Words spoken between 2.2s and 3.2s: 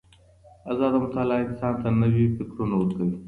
فکرونه ورکوي.